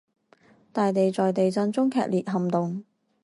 [0.73, 2.83] 大地在地震中劇烈撼動